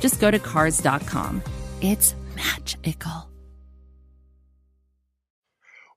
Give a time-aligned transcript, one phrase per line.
[0.00, 1.42] just go to Cars.com.
[1.80, 3.30] It's magical.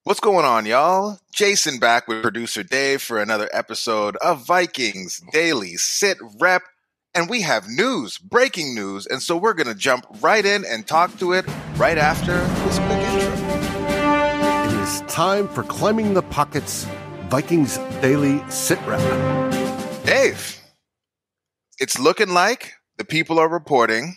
[0.05, 1.19] What's going on, y'all?
[1.33, 6.61] Jayson back with producer Dave for another episode of Vikings Daily Sit Rep.
[7.15, 9.05] And we have news, breaking news.
[9.05, 11.45] And so we're going to jump right in and talk to it
[11.77, 12.33] right after
[12.65, 13.33] this quick intro.
[14.65, 16.85] It is time for Climbing the Pockets
[17.29, 18.99] Vikings Daily Sit Rep.
[20.03, 20.59] Dave,
[21.79, 24.15] it's looking like the people are reporting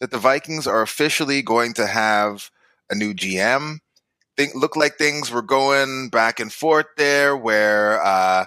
[0.00, 2.50] that the Vikings are officially going to have
[2.90, 3.78] a new GM
[4.36, 8.44] think looked like things were going back and forth there where uh,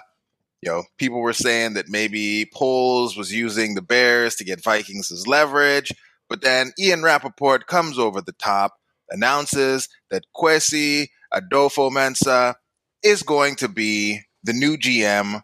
[0.62, 5.10] you know people were saying that maybe Poles was using the Bears to get Vikings
[5.12, 5.92] as leverage,
[6.28, 8.74] but then Ian Rapoport comes over the top,
[9.10, 12.54] announces that Kwesi Adofo-Mensah
[13.02, 15.42] is going to be the new GM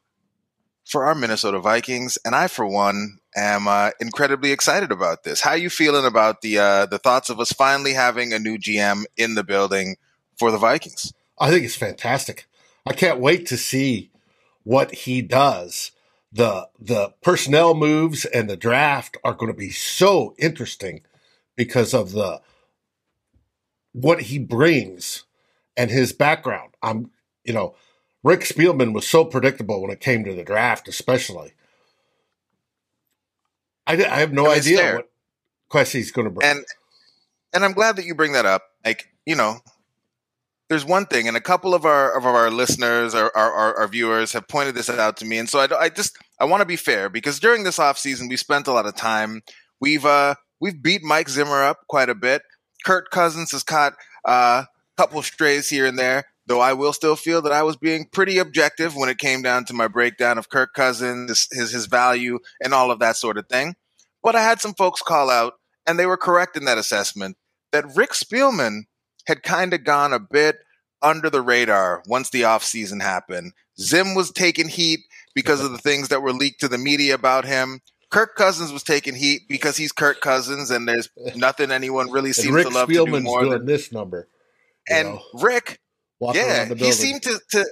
[0.84, 5.40] for our Minnesota Vikings, and I, for one, am uh, incredibly excited about this.
[5.40, 8.58] How are you feeling about the uh, the thoughts of us finally having a new
[8.58, 9.96] GM in the building?
[10.42, 11.12] for the Vikings.
[11.38, 12.46] I think it's fantastic.
[12.84, 14.10] I can't wait to see
[14.64, 15.92] what he does.
[16.32, 21.02] The the personnel moves and the draft are going to be so interesting
[21.56, 22.40] because of the
[23.92, 25.24] what he brings
[25.76, 26.74] and his background.
[26.82, 27.10] I'm
[27.44, 27.74] you know,
[28.24, 31.52] Rick Spielman was so predictable when it came to the draft, especially.
[33.86, 35.10] I, I have no idea what
[35.70, 36.48] Kwesi's going to bring.
[36.48, 36.64] And
[37.52, 38.62] and I'm glad that you bring that up.
[38.84, 39.58] Like, you know,
[40.68, 44.32] there's one thing, and a couple of our of our listeners, our our, our viewers,
[44.32, 46.76] have pointed this out to me, and so I, I just I want to be
[46.76, 49.42] fair because during this off season we spent a lot of time.
[49.80, 52.42] We've uh we've beat Mike Zimmer up quite a bit.
[52.84, 57.16] Kirk Cousins has caught uh, a couple strays here and there, though I will still
[57.16, 60.48] feel that I was being pretty objective when it came down to my breakdown of
[60.48, 63.74] Kirk Cousins, his his value, and all of that sort of thing.
[64.22, 65.54] But I had some folks call out,
[65.86, 67.36] and they were correct in that assessment
[67.72, 68.82] that Rick Spielman
[69.26, 70.58] had kind of gone a bit
[71.00, 73.52] under the radar once the offseason happened.
[73.80, 75.00] Zim was taking heat
[75.34, 77.80] because of the things that were leaked to the media about him.
[78.10, 82.62] Kirk Cousins was taking heat because he's Kirk Cousins, and there's nothing anyone really seems
[82.62, 84.28] to love Spielman's to do more doing than this number.
[84.88, 85.80] And know, Rick,
[86.34, 87.66] yeah, he seemed to, to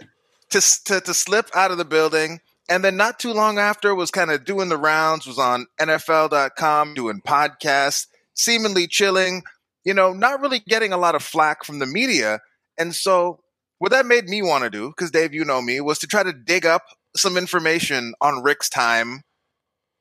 [0.51, 4.11] to to to slip out of the building, and then not too long after was
[4.11, 9.43] kind of doing the rounds, was on NFL.com doing podcasts, seemingly chilling,
[9.85, 12.41] you know, not really getting a lot of flack from the media.
[12.79, 13.41] And so,
[13.79, 16.23] what that made me want to do, because Dave, you know me, was to try
[16.23, 16.83] to dig up
[17.17, 19.23] some information on Rick's time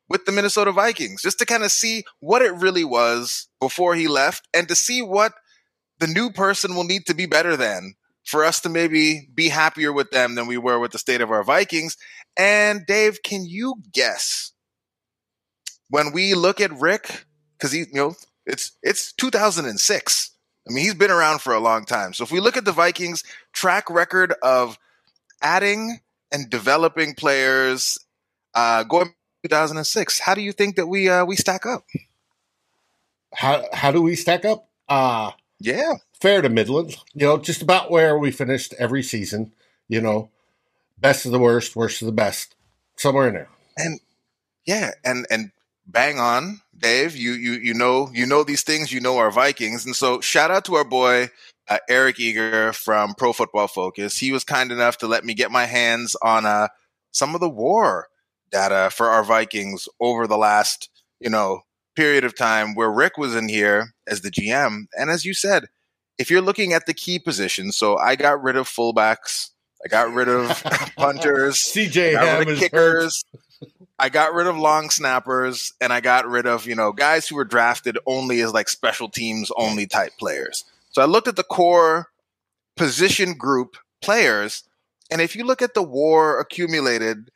[0.10, 4.08] with the Minnesota Vikings, just to kind of see what it really was before he
[4.08, 5.34] left and to see what
[6.00, 7.94] the new person will need to be better than
[8.30, 11.32] for us to maybe be happier with them than we were with the state of
[11.32, 11.98] our Vikings.
[12.38, 14.52] And Dave, can you guess
[15.90, 17.26] when we look at Rick,
[17.58, 20.32] because he, you know, it's it's 2006.
[20.68, 22.14] I mean, he's been around for a long time.
[22.14, 24.78] So if we look at the Vikings' track record of
[25.42, 26.00] adding
[26.32, 27.98] and developing players
[28.54, 31.86] uh, going 2006, how do you think that we uh, we stack up?
[33.34, 34.70] How how do we stack up?
[34.88, 36.98] Uh yeah, fair to Midland.
[37.14, 39.54] You know, just about where we finished every season.
[39.88, 40.30] You know,
[41.00, 42.56] best of the worst, worst of the best,
[42.98, 43.50] somewhere in there.
[43.78, 44.00] And
[44.66, 45.52] yeah, and and
[45.88, 47.16] bang on, Dave.
[47.16, 48.92] You you you know you know these things.
[48.92, 51.30] You know our Vikings, and so shout out to our boy
[51.70, 54.18] uh, Eric Eager from Pro Football Focus.
[54.18, 56.68] He was kind enough to let me get my hands on uh,
[57.12, 58.08] some of the WAR
[58.52, 61.62] data for our Vikings over the last you know
[61.96, 64.86] period of time where Rick was in here as the GM.
[64.98, 65.66] And as you said,
[66.20, 69.52] if you're looking at the key positions, so I got rid of fullbacks.
[69.84, 70.50] I got rid of
[70.98, 71.56] punters.
[71.74, 73.24] CJ Ham is kickers.
[73.32, 73.72] Hurt.
[73.98, 77.36] I got rid of long snappers and I got rid of, you know, guys who
[77.36, 80.64] were drafted only as like special teams only type players.
[80.92, 82.08] So I looked at the core
[82.78, 84.64] position group players.
[85.12, 87.30] And if you look at the war accumulated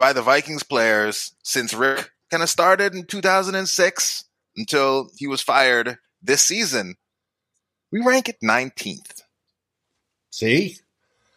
[0.00, 4.24] by the Vikings players since Rick kind of started in 2006
[4.56, 6.96] until he was fired this season,
[7.94, 9.22] we rank at 19th.
[10.30, 10.78] See?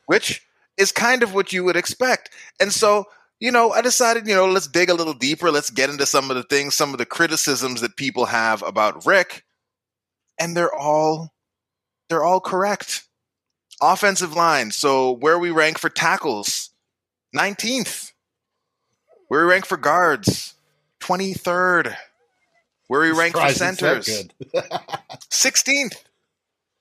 [0.08, 0.44] Which
[0.76, 2.32] is kind of what you would expect.
[2.60, 3.06] And so
[3.40, 5.52] you know, I decided, you know, let's dig a little deeper.
[5.52, 9.06] Let's get into some of the things, some of the criticisms that people have about
[9.06, 9.46] Rick,
[10.40, 11.34] and they're all
[12.10, 13.04] they're all correct.
[13.80, 14.72] Offensive line.
[14.72, 16.72] So where we rank for tackles,
[17.36, 18.12] 19th.
[19.28, 20.56] Where we rank for guards,
[21.02, 21.96] 23rd.
[22.88, 24.26] Where we rank for centers,
[25.30, 25.96] 16th.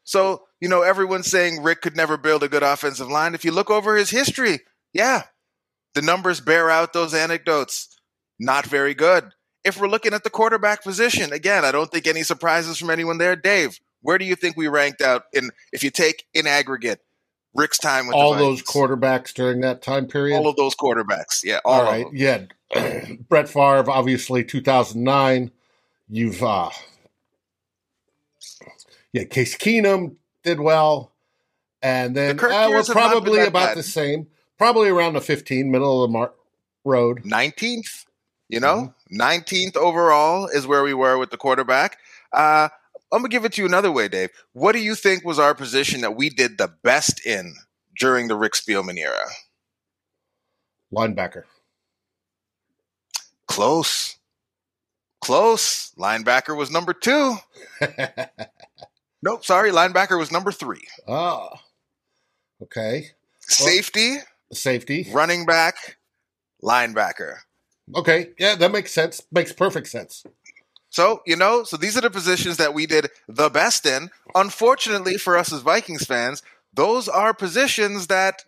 [0.07, 3.35] So, you know, everyone's saying Rick could never build a good offensive line.
[3.35, 4.61] If you look over his history,
[4.93, 5.25] yeah,
[5.95, 7.89] the numbers bear out those anecdotes.
[8.39, 9.33] Not very good.
[9.65, 13.19] If we're looking at the quarterback position, again, I don't think any surprises from anyone
[13.19, 13.35] there.
[13.35, 17.01] Dave, where do you think we ranked out in if you take in aggregate
[17.53, 20.37] Rick's time with all those quarterbacks during that time period?
[20.37, 21.59] All of those quarterbacks, yeah.
[21.65, 22.45] all right, yeah.
[23.29, 25.51] Brett Favre, obviously, two thousand nine.
[26.09, 26.71] You've uh,
[29.17, 31.15] yeah, Case Keenum did well,
[31.81, 33.77] and then the uh, we're probably about bad.
[33.79, 34.27] the same,
[34.59, 36.35] probably around the fifteen, middle of the mar-
[36.85, 38.05] road, nineteenth.
[38.49, 39.85] You know, 19th mm-hmm.
[39.85, 41.99] overall is where we were with the quarterback.
[42.33, 42.69] Uh,
[43.11, 44.31] I'm gonna give it to you another way, Dave.
[44.53, 47.55] What do you think was our position that we did the best in
[47.99, 49.27] during the Rick Spielman era?
[50.95, 51.45] Linebacker.
[53.49, 54.17] Close.
[55.23, 55.93] Close.
[55.99, 57.39] Linebacker was number two.
[59.27, 59.71] nope, sorry.
[59.71, 60.87] Linebacker was number three.
[61.07, 61.49] Oh.
[62.63, 63.09] Okay.
[63.41, 64.15] Safety.
[64.15, 65.09] Well, safety.
[65.13, 65.97] Running back.
[66.63, 67.39] Linebacker.
[67.95, 68.31] Okay.
[68.39, 69.23] Yeah, that makes sense.
[69.31, 70.25] Makes perfect sense.
[70.91, 74.11] So, you know, so these are the positions that we did the best in.
[74.35, 78.45] Unfortunately for us as Vikings fans, those are positions that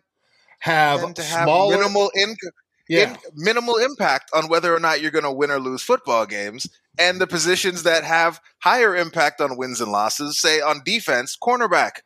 [0.60, 2.52] have, to have smaller, minimal income.
[2.88, 3.10] Yeah.
[3.10, 6.66] In, minimal impact on whether or not you're going to win or lose football games,
[6.98, 12.00] and the positions that have higher impact on wins and losses, say on defense, cornerback,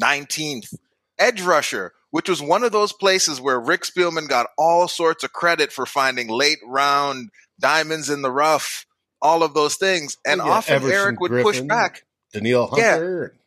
[0.00, 0.74] 19th,
[1.18, 5.32] edge rusher, which was one of those places where Rick Spielman got all sorts of
[5.32, 8.86] credit for finding late round diamonds in the rough
[9.22, 10.18] all of those things.
[10.26, 12.02] And yeah, often Everson Eric would Griffen, push back.
[12.32, 13.32] Danielle Hunter.
[13.32, 13.38] Yeah.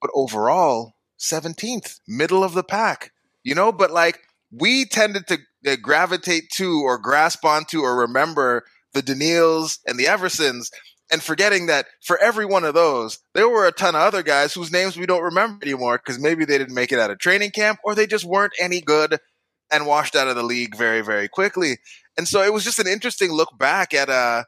[0.00, 3.12] But overall, 17th, middle of the pack.
[3.42, 4.20] You know, but like
[4.50, 10.04] we tended to uh, gravitate to or grasp onto or remember the Danielles and the
[10.04, 10.70] Eversons
[11.10, 14.52] and forgetting that for every one of those, there were a ton of other guys
[14.52, 17.50] whose names we don't remember anymore because maybe they didn't make it out of training
[17.50, 19.18] camp or they just weren't any good
[19.70, 21.78] and washed out of the league very, very quickly.
[22.16, 24.44] And so it was just an interesting look back at uh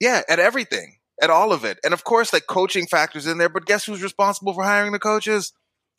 [0.00, 1.78] yeah, at everything, at all of it.
[1.84, 4.98] And of course, like coaching factors in there, but guess who's responsible for hiring the
[4.98, 5.52] coaches?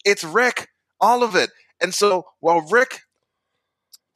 [0.05, 0.69] It's Rick,
[0.99, 1.51] all of it.
[1.81, 3.01] And so while Rick,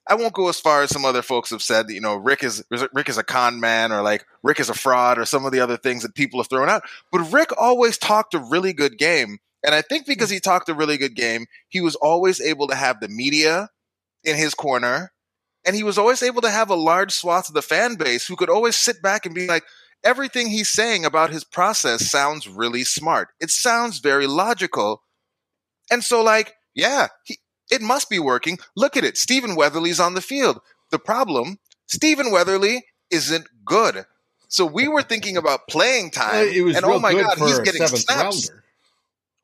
[0.08, 2.44] I won't go as far as some other folks have said that, you know, Rick
[2.44, 2.64] is
[2.94, 5.60] Rick is a con man or like Rick is a fraud or some of the
[5.60, 6.84] other things that people have thrown out.
[7.12, 9.38] But Rick always talked a really good game.
[9.64, 12.76] And I think because he talked a really good game, he was always able to
[12.76, 13.70] have the media
[14.24, 15.12] in his corner
[15.66, 18.36] and he was always able to have a large swath of the fan base who
[18.36, 19.64] could always sit back and be like,
[20.04, 23.30] everything he's saying about his process sounds really smart.
[23.40, 25.04] It sounds very logical.
[25.92, 27.38] And so, like, yeah, he,
[27.72, 28.60] it must be working.
[28.76, 29.18] Look at it.
[29.18, 30.62] Stephen Weatherly's on the field.
[30.92, 31.58] The problem,
[31.88, 34.06] Stephen Weatherly isn't good.
[34.48, 36.50] So we were thinking about playing time.
[36.50, 38.50] and oh my God, he's getting snaps.
[38.50, 38.62] Rounder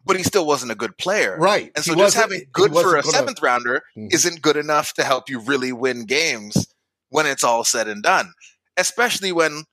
[0.08, 1.38] but he still wasn't a good player.
[1.38, 1.72] Right.
[1.76, 4.08] And so he just having good for a seventh rounder mm-hmm.
[4.12, 6.74] isn't good enough to help you really win games
[7.10, 8.32] when it's all said and done,
[8.78, 9.66] especially when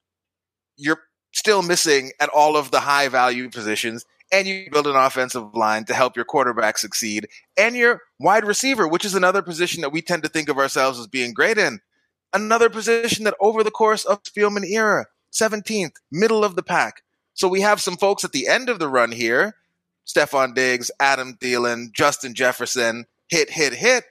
[0.76, 1.00] you're
[1.32, 5.84] still missing at all of the high value positions and you build an offensive line
[5.84, 10.02] to help your quarterback succeed and your wide receiver, which is another position that we
[10.02, 11.80] tend to think of ourselves as being great in.
[12.32, 17.02] Another position that over the course of Spielman era, 17th, middle of the pack.
[17.34, 19.54] So we have some folks at the end of the run here
[20.06, 24.04] Stefon Diggs, Adam Thielen, Justin Jefferson, hit, hit, hit.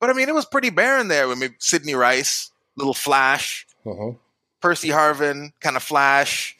[0.00, 4.12] But I mean, it was pretty barren there with Sidney Rice, little flash, uh-huh.
[4.60, 6.57] Percy Harvin, kind of flash.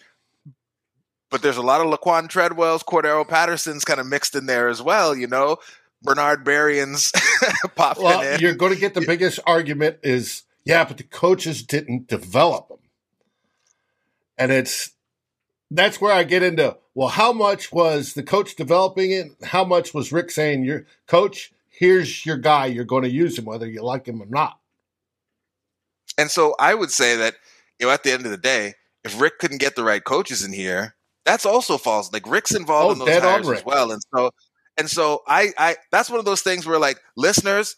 [1.31, 4.83] But there's a lot of Laquon Treadwells, Cordarrelle Patterson's kind of mixed in there as
[4.83, 5.59] well, you know.
[6.03, 7.13] Bernard Berrian's
[7.75, 8.41] popping well, in.
[8.41, 12.79] You're going to get the biggest argument is, yeah, but the coaches didn't develop them.
[14.39, 14.93] And it's
[15.71, 19.29] that's where I get into well, how much was the coach developing it?
[19.45, 22.67] How much was Rick saying, "Your coach, here's your guy.
[22.67, 24.59] You're going to use him whether you like him or not."
[26.17, 27.35] And so I would say that
[27.79, 30.43] you know at the end of the day, if Rick couldn't get the right coaches
[30.43, 30.97] in here,
[31.29, 32.13] that's also false.
[32.13, 34.31] Like Rick's involved oh, in those hires as well, and so
[34.79, 37.77] and so I I that's one of those things where like listeners,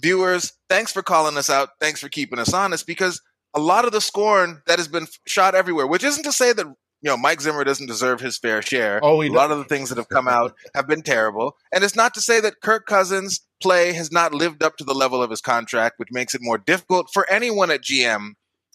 [0.00, 1.70] viewers, thanks for calling us out.
[1.80, 3.22] Thanks for keeping us honest because
[3.54, 6.66] a lot of the scorn that has been shot everywhere, which isn't to say that
[7.02, 9.00] you know, Mike Zimmer doesn't deserve his fair share.
[9.02, 11.56] Oh, a lot of the things that have come out have been terrible.
[11.72, 14.94] And it's not to say that Kirk Cousins' play has not lived up to the
[14.94, 18.30] level of his contract, which makes it more difficult for anyone at GM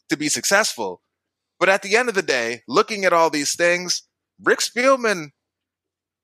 [0.10, 1.01] to be successful.
[1.62, 4.02] But at the end of the day, looking at all these things,
[4.44, 5.30] Rick Spielman,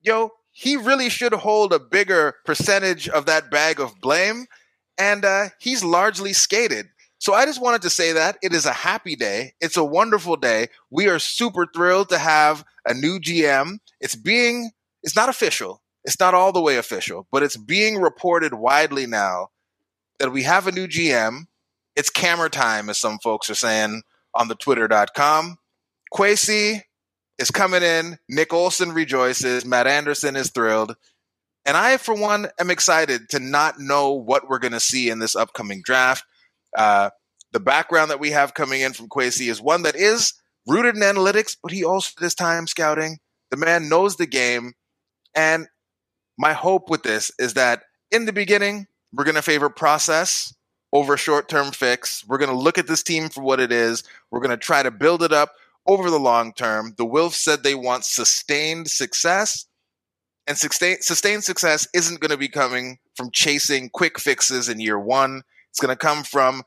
[0.02, 4.48] yo, he really should hold a bigger percentage of that bag of blame.
[4.98, 6.88] And uh, he's largely skated.
[7.20, 9.54] So I just wanted to say that it is a happy day.
[9.62, 10.70] It's a wonderful day.
[10.90, 13.78] We are super thrilled to have a new GM.
[14.02, 14.72] It's being,
[15.04, 15.84] it's not official.
[16.04, 19.50] It's not all the way official, but it's being reported widely now
[20.18, 21.42] that we have a new GM.
[21.96, 24.02] It's camera time, as some folks are saying
[24.38, 25.58] on the twitter.com.
[26.14, 26.82] Kwesi
[27.38, 28.18] is coming in.
[28.30, 29.66] Nick Olson rejoices.
[29.66, 30.96] Matt Anderson is thrilled.
[31.66, 35.20] And I, for one, am excited to not know what we're going to see in
[35.20, 36.24] this upcoming draft.
[36.78, 37.10] Uh,
[37.52, 40.34] the background that we have coming in from Kwesi is one that is
[40.66, 43.18] rooted in analytics, but he also this time scouting.
[43.52, 44.74] The man knows the game.
[45.36, 45.68] And
[46.38, 50.54] my hope with this is that in the beginning, we're going to favor process
[50.94, 52.24] over short term fix.
[52.28, 54.04] We're going to look at this team for what it is.
[54.32, 55.52] We're going to try to build it up
[55.86, 56.94] over the long term.
[56.98, 59.66] The Wilfs said they want sustained success.
[60.48, 64.98] And sustain, sustained success isn't going to be coming from chasing quick fixes in year
[64.98, 65.42] one.
[65.70, 66.64] It's going to come from,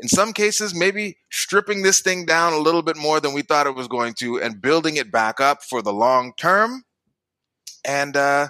[0.00, 3.66] in some cases, maybe stripping this thing down a little bit more than we thought
[3.66, 6.84] it was going to and building it back up for the long term.
[7.84, 8.48] And uh,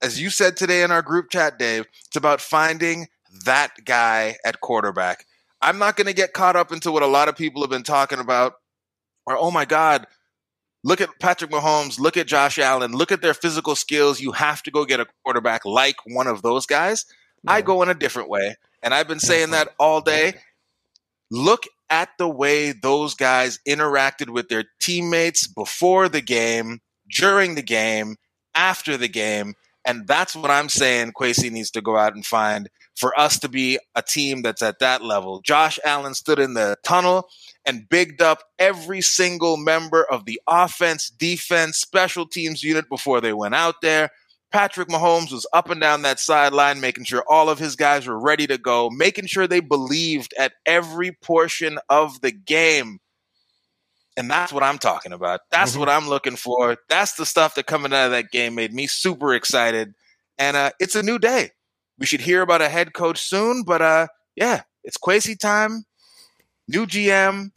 [0.00, 3.08] as you said today in our group chat, Dave, it's about finding
[3.44, 5.26] that guy at quarterback.
[5.60, 7.82] I'm not going to get caught up into what a lot of people have been
[7.82, 8.54] talking about,
[9.26, 10.06] or, oh my God,
[10.82, 14.20] look at Patrick Mahomes, look at Josh Allen, look at their physical skills.
[14.20, 17.06] You have to go get a quarterback like one of those guys.
[17.46, 18.56] I go in a different way.
[18.82, 20.34] And I've been saying that all day.
[21.30, 27.62] Look at the way those guys interacted with their teammates before the game, during the
[27.62, 28.16] game,
[28.54, 29.54] after the game.
[29.86, 33.48] And that's what I'm saying Kwesi needs to go out and find for us to
[33.48, 35.40] be a team that's at that level.
[35.40, 37.28] Josh Allen stood in the tunnel
[37.64, 43.32] and bigged up every single member of the offense, defense, special teams unit before they
[43.32, 44.10] went out there.
[44.52, 48.18] Patrick Mahomes was up and down that sideline, making sure all of his guys were
[48.18, 53.00] ready to go, making sure they believed at every portion of the game.
[54.16, 55.40] And that's what I'm talking about.
[55.50, 55.80] That's mm-hmm.
[55.80, 56.76] what I'm looking for.
[56.88, 59.94] That's the stuff that coming out of that game made me super excited.
[60.38, 61.50] And uh, it's a new day.
[61.98, 65.84] We should hear about a head coach soon, but uh, yeah, it's Kwesi time.
[66.68, 67.52] New GM,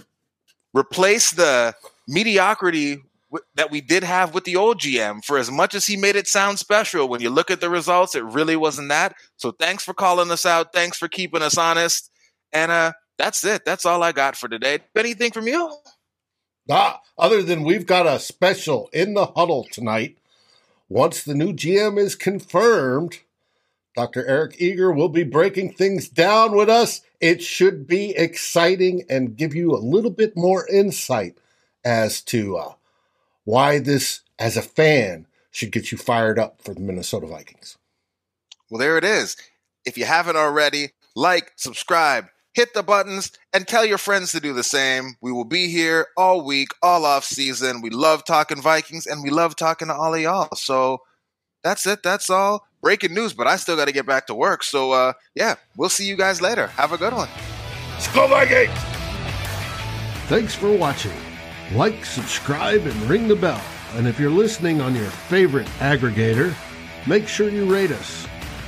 [0.74, 1.74] replace the
[2.08, 2.98] mediocrity
[3.32, 5.24] w- that we did have with the old GM.
[5.24, 8.16] For as much as he made it sound special, when you look at the results,
[8.16, 9.16] it really wasn't that.
[9.38, 10.74] So thanks for calling us out.
[10.74, 12.12] Thanks for keeping us honest.
[12.52, 13.66] And uh, that's it.
[13.66, 14.80] That's all I got for today.
[14.96, 15.74] Anything from you?
[16.70, 20.18] Ah, other than we've got a special in the huddle tonight.
[20.90, 23.20] Once the new GM is confirmed,
[23.98, 24.28] Dr.
[24.28, 27.02] Eric Eager will be breaking things down with us.
[27.20, 31.40] It should be exciting and give you a little bit more insight
[31.84, 32.74] as to uh,
[33.44, 37.76] why this, as a fan, should get you fired up for the Minnesota Vikings.
[38.70, 39.36] Well, there it is.
[39.84, 44.54] If you haven't already, like, subscribe, hit the buttons, and tell your friends to do
[44.54, 45.16] the same.
[45.22, 47.82] We will be here all week, all off season.
[47.82, 50.56] We love talking Vikings and we love talking to all of y'all.
[50.56, 51.00] So
[51.64, 52.04] that's it.
[52.04, 54.64] That's all breaking news, but I still got to get back to work.
[54.64, 56.68] So, uh, yeah, we'll see you guys later.
[56.68, 57.28] Have a good one.
[57.98, 58.72] Skol Vikings!
[60.30, 61.12] Thanks for watching.
[61.74, 63.62] Like, subscribe, and ring the bell.
[63.96, 66.54] And if you're listening on your favorite aggregator,
[67.06, 68.26] make sure you rate us.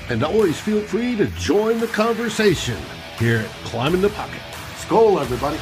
[0.09, 2.77] And always feel free to join the conversation
[3.17, 4.41] here at Climbing the Pocket.
[4.79, 5.59] Skol, everybody.